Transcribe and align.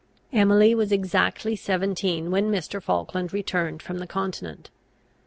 Emily 0.33 0.73
was 0.73 0.91
exactly 0.91 1.55
seventeen 1.55 2.31
when 2.31 2.51
Mr. 2.51 2.81
Falkland 2.81 3.31
returned 3.31 3.83
from 3.83 3.99
the 3.99 4.07
continent. 4.07 4.71